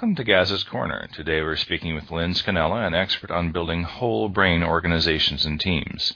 [0.00, 1.10] Welcome to Gaz's Corner.
[1.12, 6.14] Today we're speaking with Lynn Scannella, an expert on building whole brain organizations and teams.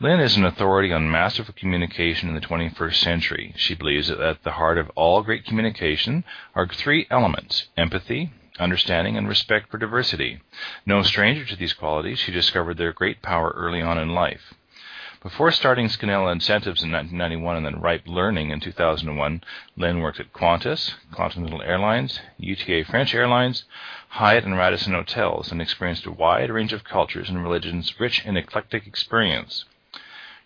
[0.00, 3.54] Lynn is an authority on masterful communication in the 21st century.
[3.56, 6.24] She believes that at the heart of all great communication
[6.56, 10.40] are three elements empathy, understanding, and respect for diversity.
[10.84, 14.52] No stranger to these qualities, she discovered their great power early on in life.
[15.22, 19.42] Before starting Scannella Incentives in 1991 and then Ripe Learning in 2001,
[19.74, 23.64] Lynn worked at Qantas, Continental Airlines, UTA French Airlines,
[24.08, 28.36] Hyatt and Radisson Hotels, and experienced a wide range of cultures and religions, rich in
[28.36, 29.64] eclectic experience.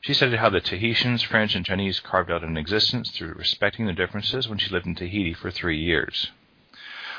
[0.03, 3.94] She studied how the Tahitians, French, and Chinese carved out an existence through respecting their
[3.94, 6.31] differences when she lived in Tahiti for three years.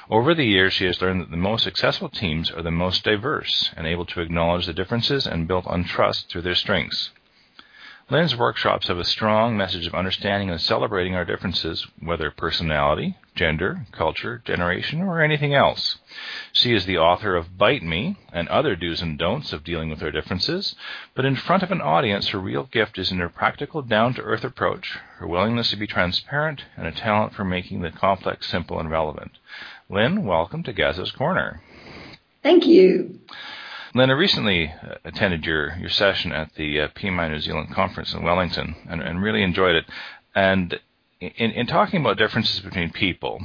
[0.10, 3.72] Over the years, she has learned that the most successful teams are the most diverse
[3.76, 7.12] and able to acknowledge the differences and build on trust through their strengths.
[8.12, 13.86] Lynn's workshops have a strong message of understanding and celebrating our differences, whether personality, gender,
[13.94, 15.98] culture, generation, or anything else.
[16.52, 20.04] She is the author of Bite Me and other do's and don'ts of dealing with
[20.04, 20.76] our differences,
[21.16, 24.22] but in front of an audience, her real gift is in her practical, down to
[24.24, 28.78] earth approach, her willingness to be transparent, and a talent for making the complex simple
[28.78, 29.38] and relevant.
[29.90, 31.62] Lynn, welcome to Gaz's Corner.
[32.44, 33.22] Thank you.
[33.94, 38.14] Lynn, I recently uh, attended your, your session at the uh, PMI New Zealand conference
[38.14, 39.86] in Wellington and, and really enjoyed it.
[40.34, 40.80] And
[41.20, 43.44] in, in, talking about differences between people,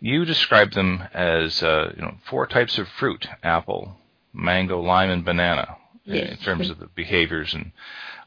[0.00, 3.96] you described them as uh, you know four types of fruit: apple,
[4.32, 5.76] mango, lime, and banana.
[6.04, 6.32] Yes.
[6.32, 7.72] In terms of the behaviors and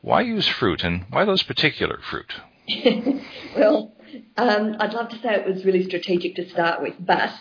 [0.01, 2.33] why use fruit and why those particular fruit?
[3.55, 3.93] well,
[4.37, 7.31] um, I'd love to say it was really strategic to start with, but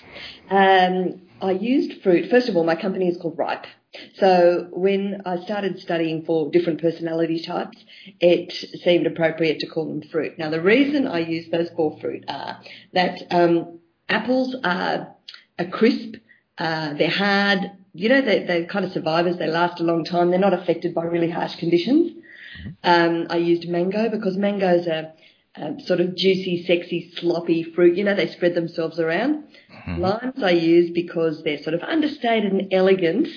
[0.50, 2.30] um, I used fruit.
[2.30, 3.66] First of all, my company is called Ripe.
[4.16, 7.78] So when I started studying for different personality types,
[8.20, 10.38] it seemed appropriate to call them fruit.
[10.38, 12.60] Now, the reason I use those four fruit are
[12.92, 13.78] that um,
[14.08, 15.14] apples are,
[15.58, 16.16] are crisp,
[16.58, 17.70] uh, they're hard.
[17.94, 19.38] You know, they, they're kind of survivors.
[19.38, 20.30] They last a long time.
[20.30, 22.12] They're not affected by really harsh conditions.
[22.12, 22.70] Mm-hmm.
[22.82, 25.12] Um, I used mango because mangoes are
[25.56, 27.96] um, sort of juicy, sexy, sloppy fruit.
[27.96, 29.44] You know, they spread themselves around.
[29.72, 30.00] Mm-hmm.
[30.00, 33.28] Limes I use because they're sort of understated and elegant.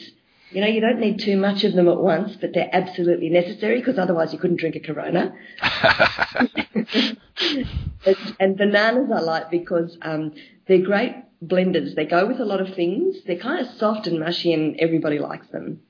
[0.51, 3.79] You know, you don't need too much of them at once, but they're absolutely necessary
[3.79, 5.33] because otherwise you couldn't drink a Corona.
[8.05, 10.33] and, and, bananas I like because um,
[10.67, 11.95] they're great blenders.
[11.95, 13.15] They go with a lot of things.
[13.25, 15.81] They're kind of soft and mushy, and everybody likes them.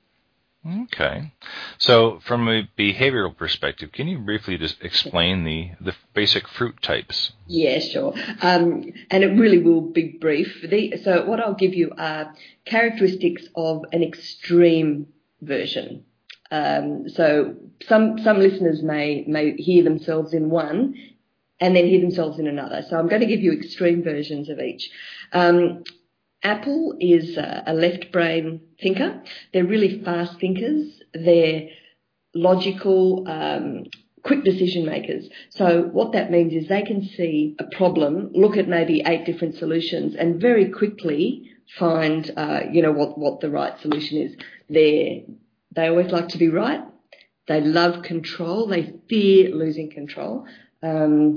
[0.65, 1.31] Okay.
[1.79, 7.31] So, from a behavioral perspective, can you briefly just explain the, the basic fruit types?
[7.47, 8.13] Yeah, sure.
[8.41, 10.55] Um, and it really will be brief.
[10.61, 12.33] The, so, what I'll give you are
[12.65, 15.07] characteristics of an extreme
[15.41, 16.05] version.
[16.51, 17.55] Um, so,
[17.87, 20.93] some some listeners may may hear themselves in one,
[21.59, 22.83] and then hear themselves in another.
[22.87, 24.91] So, I'm going to give you extreme versions of each.
[25.33, 25.83] Um,
[26.43, 29.21] Apple is a left brain thinker.
[29.53, 31.01] They're really fast thinkers.
[31.13, 31.67] They're
[32.33, 33.83] logical, um,
[34.23, 35.27] quick decision makers.
[35.49, 39.55] So what that means is they can see a problem, look at maybe eight different
[39.55, 44.35] solutions, and very quickly find, uh, you know, what what the right solution is.
[44.69, 45.25] They
[45.75, 46.81] they always like to be right.
[47.47, 48.67] They love control.
[48.67, 50.45] They fear losing control.
[50.81, 51.35] Um,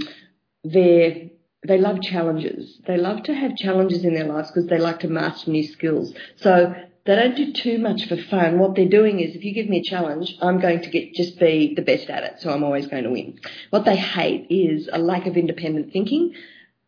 [0.62, 1.30] they're
[1.66, 2.78] they love challenges.
[2.86, 6.12] They love to have challenges in their lives because they like to master new skills.
[6.36, 6.74] So
[7.06, 8.58] they don't do too much for fun.
[8.58, 11.38] What they're doing is, if you give me a challenge, I'm going to get just
[11.38, 12.40] be the best at it.
[12.40, 13.38] So I'm always going to win.
[13.70, 16.34] What they hate is a lack of independent thinking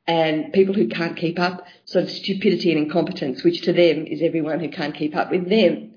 [0.07, 4.23] and people who can't keep up, sort of stupidity and incompetence, which to them is
[4.23, 5.95] everyone who can't keep up with them.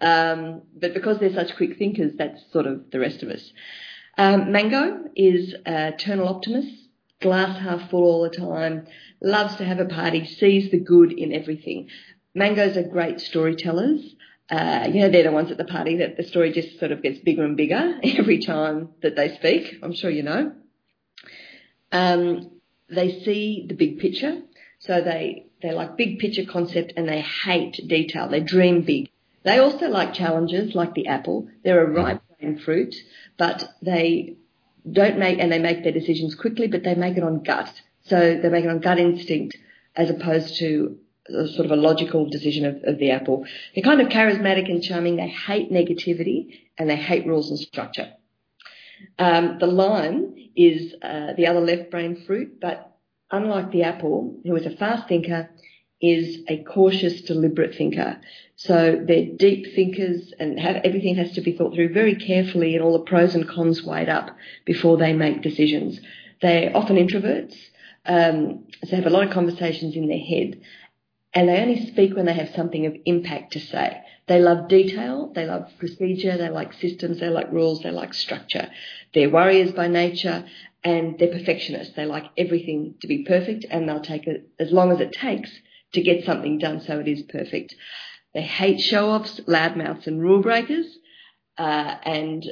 [0.00, 3.52] Um, but because they're such quick thinkers, that's sort of the rest of us.
[4.18, 6.81] Um, Mango is a eternal optimist
[7.22, 8.86] glass half full all the time,
[9.20, 11.88] loves to have a party, sees the good in everything.
[12.34, 14.14] Mangoes are great storytellers.
[14.50, 17.02] Uh, you know, they're the ones at the party that the story just sort of
[17.02, 19.78] gets bigger and bigger every time that they speak.
[19.82, 20.52] I'm sure you know.
[21.90, 22.50] Um,
[22.88, 24.42] they see the big picture,
[24.80, 28.28] so they they like big picture concept and they hate detail.
[28.28, 29.10] They dream big.
[29.44, 31.48] They also like challenges, like the apple.
[31.64, 32.94] They're a ripe brain fruit,
[33.38, 34.36] but they
[34.90, 37.72] don't make, and they make their decisions quickly, but they make it on gut.
[38.06, 39.56] So they make it on gut instinct
[39.94, 40.98] as opposed to
[41.28, 43.46] sort of a logical decision of, of the apple.
[43.74, 45.16] They're kind of charismatic and charming.
[45.16, 48.12] They hate negativity and they hate rules and structure.
[49.18, 52.96] Um, the lime is uh, the other left brain fruit, but
[53.30, 55.50] unlike the apple, who is a fast thinker,
[56.02, 58.20] is a cautious, deliberate thinker.
[58.56, 62.84] So they're deep thinkers and have, everything has to be thought through very carefully and
[62.84, 66.00] all the pros and cons weighed up before they make decisions.
[66.42, 67.56] They're often introverts,
[68.04, 70.60] um, so they have a lot of conversations in their head.
[71.34, 74.02] and they only speak when they have something of impact to say.
[74.26, 78.70] They love detail, they love procedure, they like systems, they like rules, they like structure.
[79.14, 80.44] They're warriors by nature
[80.84, 81.94] and they're perfectionists.
[81.94, 85.50] They like everything to be perfect and they'll take it as long as it takes
[85.92, 87.74] to get something done so it is perfect.
[88.34, 90.86] They hate show offs, loudmouths, and rule breakers,
[91.58, 92.44] uh, and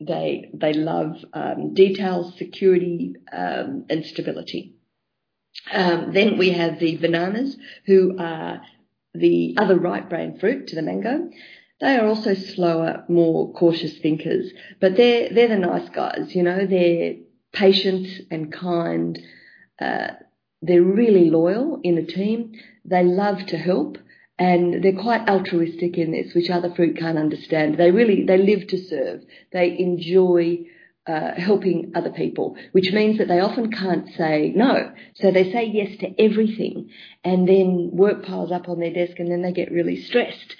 [0.00, 4.76] they they love um, details, security, um, and stability.
[5.72, 8.62] Um, then we have the bananas, who are
[9.14, 11.30] the other right brain fruit to the mango.
[11.80, 14.50] They are also slower, more cautious thinkers,
[14.80, 16.34] but they're they're the nice guys.
[16.34, 17.16] You know, they're
[17.52, 19.18] patient and kind.
[19.80, 20.08] Uh,
[20.62, 22.52] they're really loyal in a team.
[22.88, 23.98] They love to help
[24.38, 27.76] and they're quite altruistic in this, which other fruit can't understand.
[27.76, 29.24] They really they live to serve.
[29.52, 30.66] They enjoy
[31.08, 34.92] uh, helping other people, which means that they often can't say no.
[35.16, 36.90] So they say yes to everything,
[37.24, 40.54] and then work piles up on their desk, and then they get really stressed.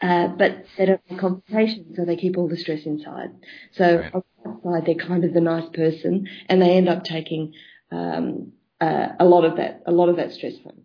[0.00, 3.30] Uh, but they don't have conversation, so they keep all the stress inside.
[3.72, 4.14] So right.
[4.14, 7.52] on the outside, they're kind of the nice person, and they end up taking
[7.90, 10.81] um, uh, a lot of that a lot of that stress home.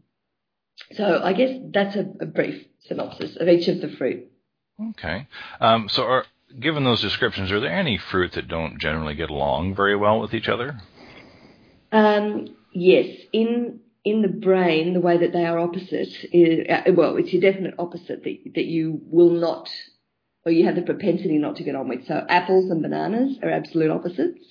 [0.93, 4.27] So I guess that's a, a brief synopsis of each of the fruit.
[4.91, 5.27] Okay.
[5.59, 6.25] Um, so are,
[6.59, 10.33] given those descriptions, are there any fruit that don't generally get along very well with
[10.33, 10.79] each other?
[11.91, 13.07] Um, yes.
[13.33, 17.41] In in the brain, the way that they are opposite is uh, well, it's your
[17.41, 19.69] definite opposite that that you will not,
[20.45, 22.07] or you have the propensity not to get on with.
[22.07, 24.45] So apples and bananas are absolute opposites.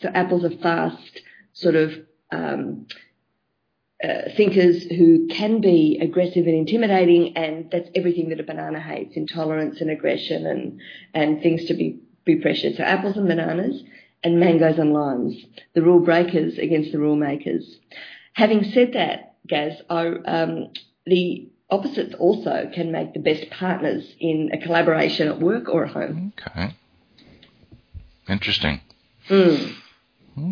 [0.00, 1.20] So apples are fast,
[1.52, 1.92] sort of
[2.32, 2.86] um,
[4.02, 9.16] uh, thinkers who can be aggressive and intimidating, and that's everything that a banana hates:
[9.16, 10.80] intolerance and aggression, and
[11.14, 12.76] and things to be be pressured.
[12.76, 13.82] So apples and bananas,
[14.22, 15.36] and mangoes and limes,
[15.74, 17.78] the rule breakers against the rule makers.
[18.34, 20.72] Having said that, Gaz, I, um,
[21.06, 25.92] the opposites also can make the best partners in a collaboration at work or at
[25.92, 26.32] home.
[26.40, 26.74] Okay,
[28.28, 28.80] interesting.
[29.28, 29.74] Mm.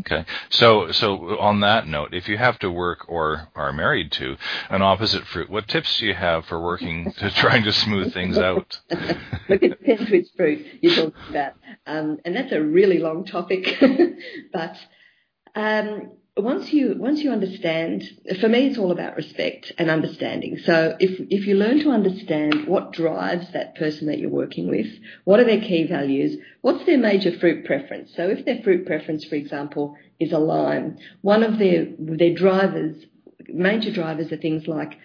[0.01, 0.25] Okay.
[0.51, 4.37] So, so on that note, if you have to work or are married to
[4.71, 8.39] an opposite fruit, what tips do you have for working to trying to smooth things
[8.39, 8.81] out?
[8.91, 11.53] Look, it depends fruit you're talking about,
[11.87, 13.83] um, and that's a really long topic.
[14.53, 14.77] but
[15.55, 18.05] um, once you once you understand,
[18.41, 20.59] for me, it's all about respect and understanding.
[20.59, 24.87] So if if you learn to understand what drives that person that you're working with,
[25.25, 28.13] what are their key values, what's their major fruit preference.
[28.15, 33.03] So if their fruit preference, for example, is a lime, one of their their drivers,
[33.49, 34.99] major drivers are things like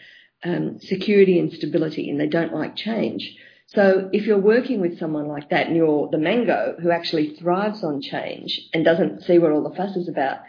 [0.43, 3.37] um, security and stability, and they don't like change.
[3.67, 7.85] So if you're working with someone like that and you're the mango who actually thrives
[7.85, 10.39] on change and doesn't see what all the fuss is about,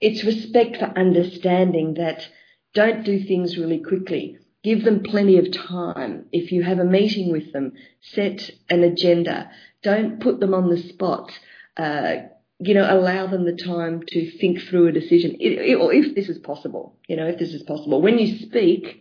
[0.00, 2.26] it's respect for understanding that
[2.74, 4.38] don't do things really quickly.
[4.62, 6.26] Give them plenty of time.
[6.32, 9.50] If you have a meeting with them, set an agenda.
[9.82, 11.32] Don't put them on the spot.
[11.76, 12.16] Uh,
[12.58, 15.36] you know, allow them the time to think through a decision,
[15.80, 16.98] or if this is possible.
[17.08, 18.02] You know, if this is possible.
[18.02, 19.00] When you speak,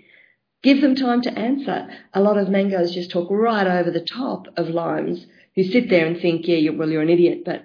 [0.63, 1.89] give them time to answer.
[2.13, 5.25] A lot of mangoes just talk right over the top of limes
[5.55, 7.63] who sit there and think, yeah, well, you're an idiot, but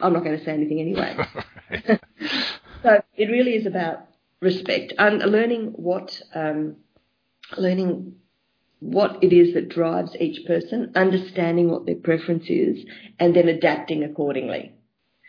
[0.00, 1.16] I'm not going to say anything anyway.
[2.82, 4.06] so it really is about
[4.40, 6.76] respect and learning what um,
[7.56, 8.14] learning
[8.80, 12.84] what it is that drives each person, understanding what their preference is,
[13.18, 14.72] and then adapting accordingly.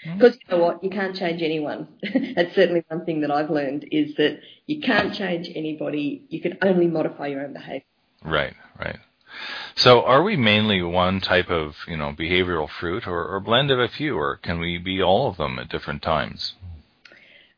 [0.04, 1.88] Because you know what, you can't change anyone.
[2.36, 6.26] That's certainly one thing that I've learned is that you can't change anybody.
[6.30, 7.84] You can only modify your own behaviour.
[8.24, 8.98] Right, right.
[9.76, 13.80] So, are we mainly one type of, you know, behavioral fruit, or, or blend of
[13.80, 16.54] a few, or can we be all of them at different times?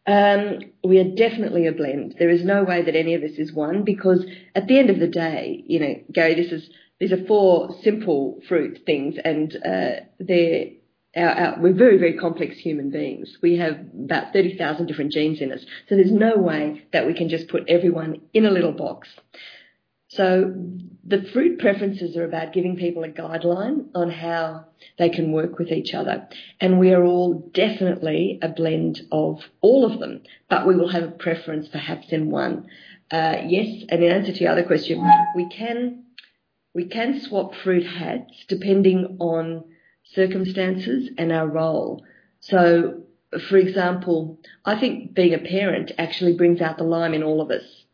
[0.07, 2.15] Um, we are definitely a blend.
[2.19, 4.99] There is no way that any of us is one because at the end of
[4.99, 6.69] the day, you know, Gary, this is
[6.99, 10.67] these are four simple fruit things, and uh, they're
[11.15, 13.37] our, our, we're very, very complex human beings.
[13.41, 15.65] We have about 30,000 different genes in us.
[15.87, 19.09] So there's no way that we can just put everyone in a little box.
[20.15, 20.53] So
[21.07, 24.65] the fruit preferences are about giving people a guideline on how
[24.97, 26.27] they can work with each other.
[26.59, 31.03] And we are all definitely a blend of all of them, but we will have
[31.03, 32.67] a preference perhaps in one.
[33.11, 36.05] Uh, yes, and in answer to your other question, we can
[36.73, 39.63] we can swap fruit hats depending on
[40.03, 42.03] circumstances and our role.
[42.39, 43.03] So,
[43.47, 47.51] for example, I think being a parent actually brings out the lime in all of
[47.51, 47.84] us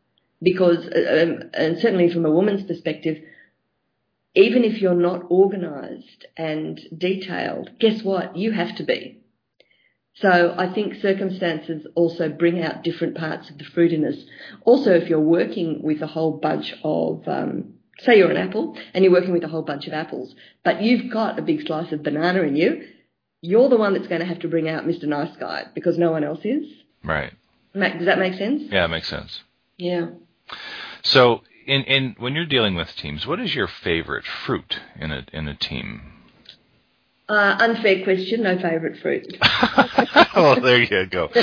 [0.42, 3.18] because, uh, um, and certainly from a woman's perspective,
[4.34, 8.38] even if you're not organised and detailed, guess what?
[8.38, 9.20] You have to be.
[10.16, 14.24] So I think circumstances also bring out different parts of the fruitiness.
[14.66, 19.04] Also, if you're working with a whole bunch of, um, say you're an apple and
[19.04, 22.04] you're working with a whole bunch of apples, but you've got a big slice of
[22.04, 22.88] banana in you,
[23.42, 25.06] you're the one that's going to have to bring out Mr.
[25.06, 26.66] Nice Guy because no one else is.
[27.04, 27.34] Right.
[27.74, 28.64] Does that make sense?
[28.70, 29.42] Yeah, it makes sense.
[29.78, 30.10] Yeah.
[31.04, 35.26] So, in in when you're dealing with teams, what is your favorite fruit in a
[35.34, 36.22] in a team?
[37.32, 38.44] Uh, unfair question.
[38.44, 39.38] No favourite fruit.
[40.36, 41.30] well, there you go.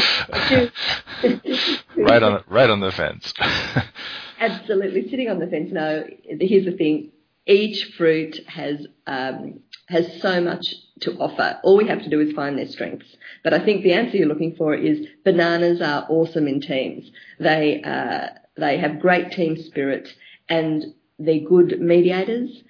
[1.96, 3.32] right on right on the fence.
[4.38, 5.70] Absolutely, sitting on the fence.
[5.72, 7.10] No, here's the thing.
[7.46, 11.58] Each fruit has um, has so much to offer.
[11.62, 13.16] All we have to do is find their strengths.
[13.42, 17.10] But I think the answer you're looking for is bananas are awesome in teams.
[17.40, 20.08] They uh, they have great team spirit
[20.48, 20.84] and
[21.18, 22.62] they're good mediators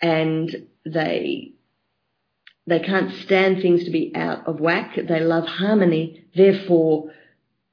[0.00, 1.52] and they
[2.66, 4.96] they can't stand things to be out of whack.
[4.96, 6.24] They love harmony.
[6.34, 7.10] Therefore,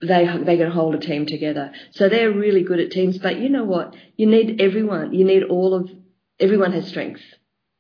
[0.02, 1.72] they they can hold a team together.
[1.92, 3.18] So they're really good at teams.
[3.18, 3.96] But you know what?
[4.16, 5.14] You need everyone.
[5.14, 5.92] You need all of
[6.40, 7.22] everyone has strengths.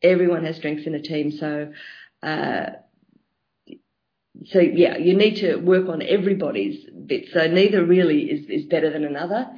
[0.02, 1.32] Everyone has strengths in a team.
[1.32, 1.72] So.
[2.22, 2.68] Uh,
[4.46, 7.30] so yeah, you need to work on everybody's bit.
[7.34, 9.50] So neither really is, is better than another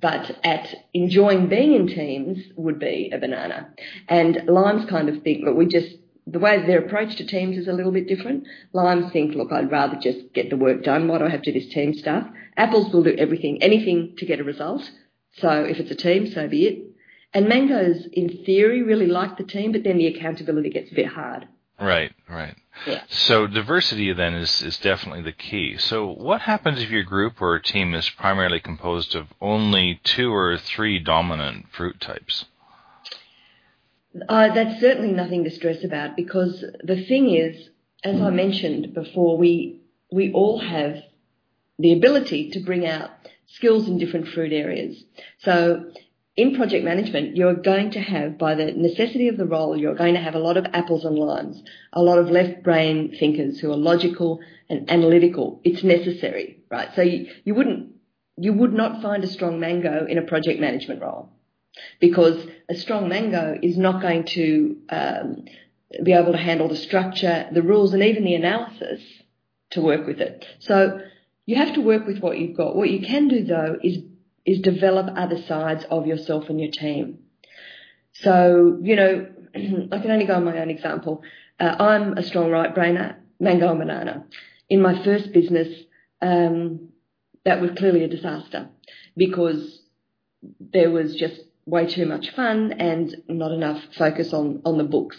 [0.00, 3.68] but at enjoying being in teams would be a banana.
[4.08, 7.66] And limes kind of think, look, we just, the way their approach to teams is
[7.66, 8.44] a little bit different.
[8.72, 11.08] Limes think, look, I'd rather just get the work done.
[11.08, 12.28] Why do I have to do this team stuff?
[12.56, 14.82] Apples will do everything, anything to get a result.
[15.34, 16.84] So if it's a team, so be it.
[17.34, 21.06] And mangoes, in theory, really like the team, but then the accountability gets a bit
[21.08, 21.46] hard.
[21.80, 22.56] Right, right.
[22.86, 23.02] Yeah.
[23.08, 25.78] So diversity then is, is definitely the key.
[25.78, 30.56] So what happens if your group or team is primarily composed of only two or
[30.56, 32.46] three dominant fruit types?
[34.28, 37.68] Uh, that's certainly nothing to stress about because the thing is,
[38.02, 39.80] as I mentioned before, we
[40.10, 41.02] we all have
[41.78, 43.10] the ability to bring out
[43.46, 45.02] skills in different fruit areas.
[45.40, 45.92] So
[46.38, 50.14] in project management, you're going to have, by the necessity of the role, you're going
[50.14, 51.60] to have a lot of apples and limes,
[51.92, 54.38] a lot of left brain thinkers who are logical
[54.70, 55.60] and analytical.
[55.64, 56.90] It's necessary, right?
[56.94, 57.92] So you, you wouldn't,
[58.36, 61.28] you would not find a strong mango in a project management role
[61.98, 65.44] because a strong mango is not going to um,
[66.04, 69.02] be able to handle the structure, the rules, and even the analysis
[69.70, 70.46] to work with it.
[70.60, 71.00] So
[71.46, 72.76] you have to work with what you've got.
[72.76, 73.98] What you can do though is
[74.48, 77.18] is develop other sides of yourself and your team.
[78.14, 81.22] So, you know, I can only go on my own example.
[81.60, 84.24] Uh, I'm a strong right brainer, mango and banana.
[84.70, 85.68] In my first business,
[86.22, 86.88] um,
[87.44, 88.70] that was clearly a disaster
[89.16, 89.82] because
[90.60, 95.18] there was just way too much fun and not enough focus on, on the books.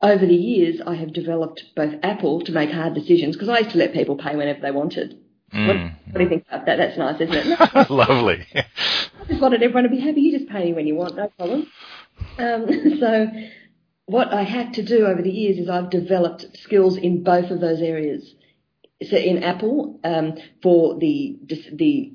[0.00, 3.70] Over the years, I have developed both Apple to make hard decisions because I used
[3.72, 5.21] to let people pay whenever they wanted.
[5.52, 5.66] Mm.
[5.66, 6.76] What, what, do you think about that?
[6.76, 7.90] That's nice, isn't it?
[7.90, 8.46] Lovely.
[8.54, 10.22] I just wanted everyone to be happy.
[10.22, 11.70] You just pay me when you want, no problem.
[12.38, 12.66] Um,
[13.00, 13.26] so,
[14.06, 17.60] what I had to do over the years is I've developed skills in both of
[17.60, 18.34] those areas.
[19.08, 21.38] So, in Apple, um, for the
[21.72, 22.12] the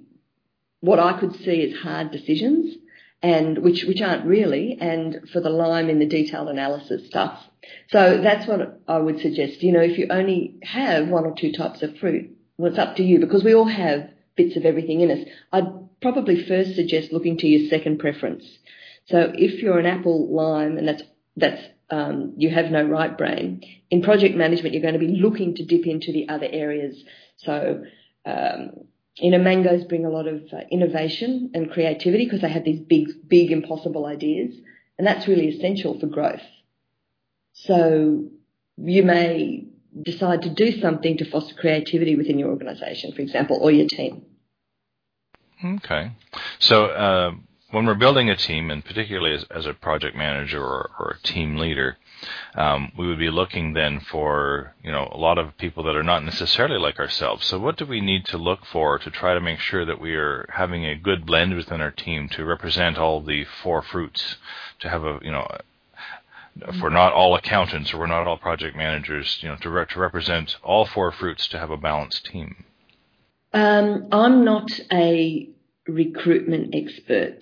[0.80, 2.76] what I could see as hard decisions,
[3.22, 7.44] and which which aren't really, and for the lime in the detailed analysis stuff.
[7.90, 9.62] So that's what I would suggest.
[9.64, 12.96] You know, if you only have one or two types of fruit, well, it's up
[12.98, 15.28] to you because we all have bits of everything in us.
[15.52, 18.46] I'd probably first suggest looking to your second preference.
[19.08, 21.04] So if you're an apple lime and that's
[21.36, 25.56] that's um, you have no right brain in project management, you're going to be looking
[25.56, 27.02] to dip into the other areas.
[27.38, 27.84] So
[28.26, 28.72] um,
[29.20, 32.80] you know, mangoes bring a lot of uh, innovation and creativity because they have these
[32.80, 34.54] big, big, impossible ideas,
[34.98, 36.42] and that's really essential for growth.
[37.54, 38.26] So
[38.78, 39.66] you may
[40.04, 44.24] decide to do something to foster creativity within your organization, for example, or your team.
[45.64, 46.12] Okay.
[46.60, 47.32] So, uh,
[47.72, 51.28] when we're building a team, and particularly as, as a project manager or, or a
[51.28, 51.98] team leader,
[52.56, 56.04] um, we would be looking then for you know a lot of people that are
[56.04, 57.46] not necessarily like ourselves.
[57.46, 60.16] So, what do we need to look for to try to make sure that we
[60.16, 64.38] are having a good blend within our team to represent all the four fruits,
[64.80, 65.48] to have a you know
[66.68, 69.86] if we're not all accountants or we're not all project managers, you know, to, re-
[69.90, 72.66] to represent all four fruits to have a balanced team?
[73.54, 75.50] Um, I'm not a
[75.88, 77.40] recruitment expert,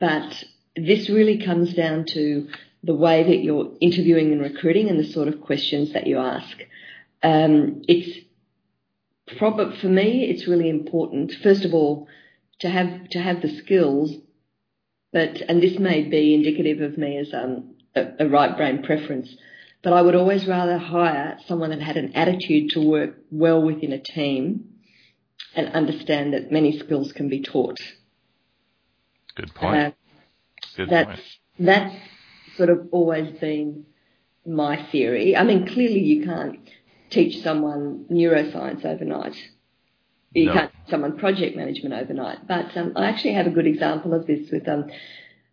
[0.00, 0.44] but
[0.76, 2.48] this really comes down to
[2.82, 6.56] the way that you're interviewing and recruiting and the sort of questions that you ask.
[7.22, 8.24] Um, it's
[9.36, 11.32] probably for me, it's really important.
[11.42, 12.06] First of all,
[12.60, 14.12] to have to have the skills,
[15.12, 19.34] but and this may be indicative of me as um, a, a right brain preference.
[19.82, 23.92] but I would always rather hire someone that had an attitude to work well within
[23.92, 24.68] a team
[25.54, 27.78] and understand that many skills can be taught.
[29.34, 29.76] Good point.
[29.76, 29.90] Uh,
[30.76, 31.20] Good that's, point.
[31.58, 31.96] That's
[32.56, 33.86] sort of always been
[34.44, 35.36] my theory.
[35.36, 36.58] I mean, clearly you can't
[37.10, 39.36] teach someone neuroscience overnight.
[40.32, 40.52] You no.
[40.54, 42.46] can't teach someone project management overnight.
[42.46, 44.90] But um, I actually have a good example of this with um,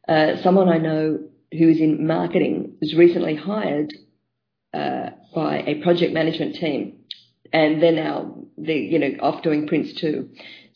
[0.07, 1.19] uh, someone I know
[1.57, 3.93] who is in marketing was recently hired
[4.73, 6.99] uh, by a project management team,
[7.53, 10.29] and they're now they you know off doing PRINCE2.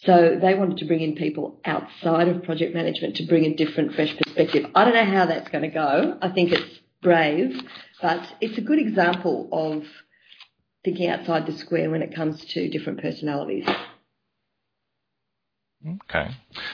[0.03, 3.95] So they wanted to bring in people outside of project management to bring a different,
[3.95, 4.71] fresh perspective.
[4.73, 6.17] I don't know how that's going to go.
[6.21, 7.61] I think it's brave,
[8.01, 9.83] but it's a good example of
[10.85, 13.67] thinking outside the square when it comes to different personalities.
[15.87, 16.31] Okay.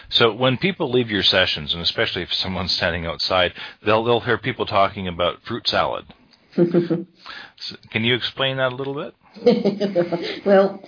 [0.10, 3.54] So when people leave your sessions, and especially if someone's standing outside,
[3.86, 6.06] they'll they'll hear people talking about fruit salad.
[6.56, 10.42] so can you explain that a little bit?
[10.46, 10.82] well,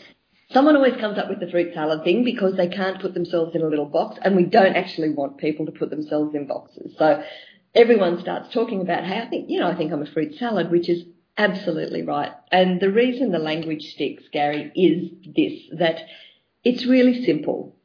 [0.51, 3.61] someone always comes up with the fruit salad thing because they can't put themselves in
[3.61, 6.95] a little box, and we don't actually want people to put themselves in boxes.
[6.97, 7.23] So
[7.75, 10.71] everyone starts talking about, hey, I think you know, I think I'm a fruit salad,
[10.71, 11.03] which is
[11.37, 12.31] absolutely right.
[12.51, 15.99] And the reason the language sticks, Gary, is this: that
[16.63, 17.76] it's really simple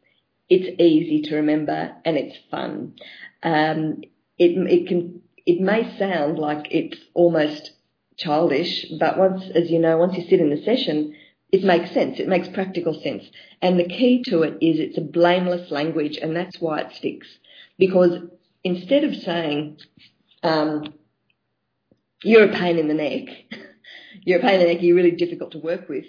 [0.52, 2.94] it's easy to remember and it's fun.
[3.42, 4.02] Um,
[4.38, 7.70] it, it can, it may sound like it's almost
[8.18, 11.16] childish, but once, as you know, once you sit in the session,
[11.50, 12.20] it makes sense.
[12.20, 13.24] It makes practical sense.
[13.62, 17.28] And the key to it is it's a blameless language, and that's why it sticks.
[17.78, 18.18] Because
[18.62, 19.78] instead of saying,
[20.42, 20.92] um,
[22.22, 23.28] you're a pain in the neck,
[24.22, 26.04] you're a pain in the neck, you're really difficult to work with,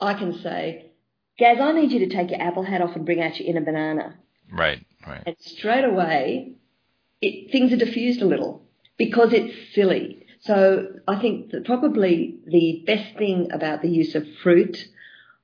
[0.00, 0.91] I can say,
[1.38, 3.64] Gaz, I need you to take your apple hat off and bring out your inner
[3.64, 4.18] banana.
[4.50, 5.22] Right, right.
[5.24, 6.54] And straight away,
[7.20, 8.62] it, things are diffused a little
[8.98, 10.26] because it's silly.
[10.40, 14.76] So I think that probably the best thing about the use of fruit,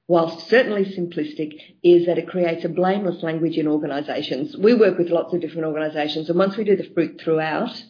[0.08, 4.56] whilst certainly simplistic, is that it creates a blameless language in organisations.
[4.56, 7.82] We work with lots of different organisations, and once we do the fruit throughout,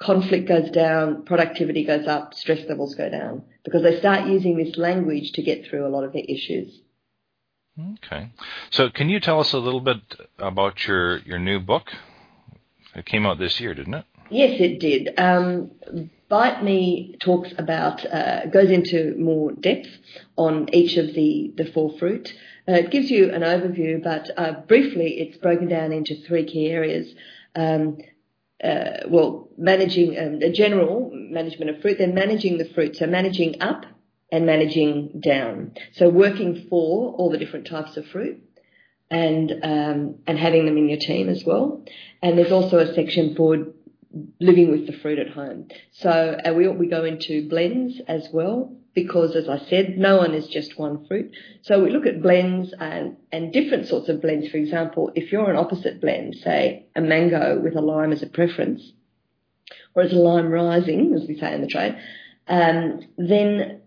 [0.00, 4.76] conflict goes down, productivity goes up, stress levels go down, because they start using this
[4.76, 6.80] language to get through a lot of their issues.
[7.78, 8.30] Okay.
[8.70, 9.98] So can you tell us a little bit
[10.38, 11.92] about your, your new book?
[12.94, 14.04] It came out this year, didn't it?
[14.30, 15.10] Yes, it did.
[15.16, 15.70] Um,
[16.28, 19.88] Bite Me talks about, uh, goes into more depth
[20.36, 22.32] on each of the, the four fruit.
[22.68, 26.66] Uh, it gives you an overview, but uh, briefly it's broken down into three key
[26.66, 27.14] areas.
[27.54, 27.98] Um,
[28.62, 33.62] uh, well, managing um, the general management of fruit, then managing the fruit, so managing
[33.62, 33.86] up,
[34.30, 35.72] and managing down.
[35.92, 38.42] So working for all the different types of fruit
[39.10, 41.84] and um, and having them in your team as well.
[42.22, 43.68] And there's also a section for
[44.40, 45.68] living with the fruit at home.
[45.92, 50.34] So uh, we we go into blends as well because, as I said, no one
[50.34, 51.32] is just one fruit.
[51.62, 54.48] So we look at blends and and different sorts of blends.
[54.48, 58.26] For example, if you're an opposite blend, say a mango with a lime as a
[58.26, 58.92] preference,
[59.94, 61.96] or as a lime rising, as we say in the trade,
[62.46, 63.82] um, then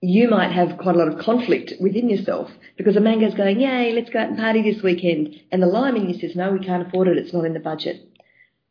[0.00, 3.92] you might have quite a lot of conflict within yourself because the mango's going, yay,
[3.92, 5.40] let's go out and party this weekend.
[5.50, 7.16] And the lime in you says, no, we can't afford it.
[7.16, 8.02] It's not in the budget.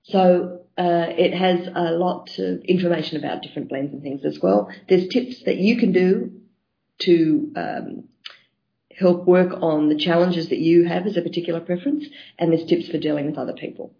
[0.04, 4.70] So uh, it has a lot of information about different blends and things as well.
[4.88, 6.42] There's tips that you can do
[7.00, 8.04] to um,
[8.98, 12.06] help work on the challenges that you have as a particular preference,
[12.38, 13.94] and there's tips for dealing with other people.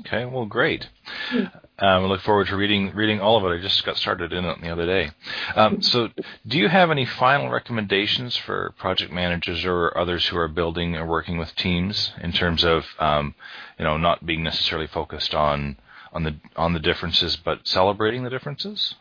[0.00, 0.88] Okay, well, great.
[1.32, 3.54] Um, I look forward to reading reading all of it.
[3.54, 5.10] I just got started in it the other day.
[5.54, 6.08] Um, so,
[6.46, 11.06] do you have any final recommendations for project managers or others who are building or
[11.06, 13.34] working with teams in terms of, um,
[13.78, 15.76] you know, not being necessarily focused on
[16.12, 18.94] on the on the differences, but celebrating the differences?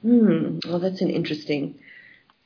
[0.00, 0.60] Hmm.
[0.66, 1.74] Well, that's an interesting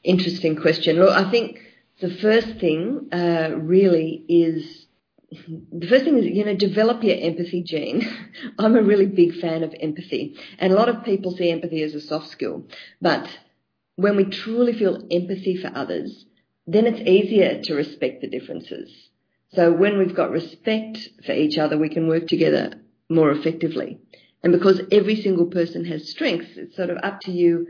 [0.02, 0.96] interesting question.
[0.96, 1.60] Look, I think
[2.00, 4.86] the first thing uh, really is
[5.30, 8.08] the first thing is, you know, develop your empathy gene.
[8.58, 10.36] I'm a really big fan of empathy.
[10.58, 12.66] And a lot of people see empathy as a soft skill.
[13.00, 13.28] But
[13.96, 16.24] when we truly feel empathy for others,
[16.66, 18.90] then it's easier to respect the differences.
[19.52, 22.72] So when we've got respect for each other, we can work together
[23.08, 23.98] more effectively.
[24.42, 27.66] And because every single person has strengths, it's sort of up to you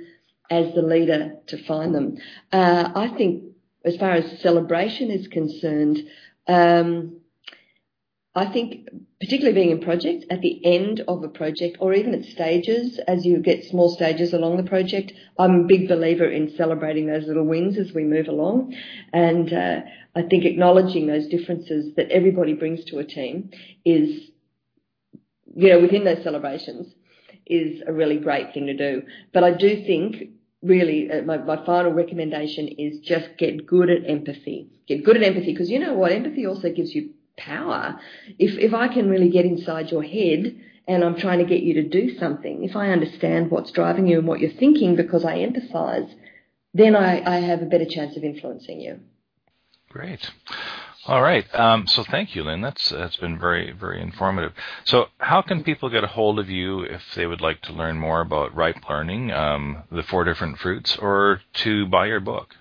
[0.51, 2.19] as the leader to find them.
[2.53, 3.45] Uh, I think
[3.85, 5.99] as far as celebration is concerned,
[6.47, 7.21] um,
[8.39, 8.89] I think,
[9.21, 13.27] particularly being in projects, at the end of a project or even at stages, as
[13.27, 17.45] you get small stages along the project, I'm a big believer in celebrating those little
[17.45, 18.77] wins as we move along.
[19.13, 19.81] And uh,
[20.15, 23.51] I think acknowledging those differences that everybody brings to a team
[23.85, 24.31] is,
[25.57, 26.95] you know, within those celebrations
[27.45, 29.03] is a really great thing to do.
[29.33, 30.31] But I do think
[30.63, 34.71] really uh, my, my final recommendation is just get good at empathy.
[34.87, 36.13] Get good at empathy because you know what?
[36.13, 37.99] Empathy also gives you power.
[38.39, 40.55] If, if I can really get inside your head
[40.87, 44.19] and I'm trying to get you to do something, if I understand what's driving you
[44.19, 46.13] and what you're thinking because I empathize,
[46.75, 49.01] then I, I have a better chance of influencing you.
[49.89, 50.31] Great.
[51.07, 51.47] All right.
[51.55, 52.61] Um, so thank you, Lynn.
[52.61, 54.53] That's that's been very very informative.
[54.85, 57.97] So how can people get a hold of you if they would like to learn
[57.97, 62.55] more about ripe learning, um, the four different fruits, or to buy your book?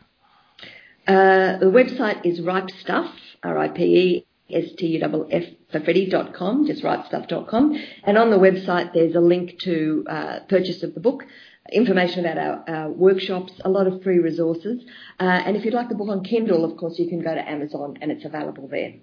[1.05, 3.13] Uh, the website is ripe stuff,
[3.43, 7.83] R I P E S-T-U-F-F for Freddie.com, just ripestuff.com.
[8.03, 11.25] And on the website, there's a link to uh, purchase of the book,
[11.71, 14.83] information about our, our, workshops, a lot of free resources.
[15.19, 17.49] Uh, and if you'd like the book on Kindle, of course, you can go to
[17.49, 18.93] Amazon and it's available there.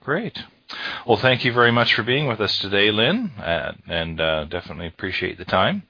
[0.00, 0.38] Great.
[1.06, 4.86] Well, thank you very much for being with us today, Lynn, uh, and uh, definitely
[4.86, 5.82] appreciate the time.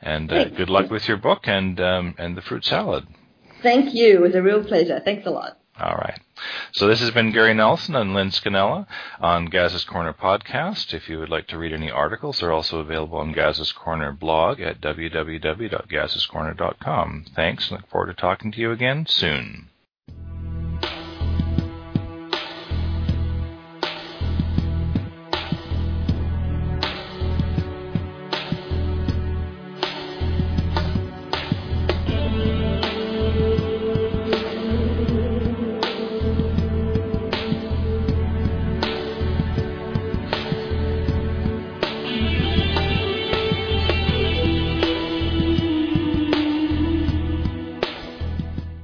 [0.00, 3.06] And uh, good luck with your book and um, and the fruit salad.
[3.62, 4.16] Thank you.
[4.16, 5.00] It was a real pleasure.
[5.04, 5.61] Thanks a lot.
[5.82, 6.20] All right.
[6.72, 8.86] So this has been Gary Nelson and Lynn Scannella
[9.20, 10.94] on Gaz's Corner podcast.
[10.94, 14.60] If you would like to read any articles, they're also available on Gaz's Corner blog
[14.60, 17.24] at www.gazscorner.com.
[17.34, 17.68] Thanks.
[17.70, 19.70] Look forward to talking to you again soon.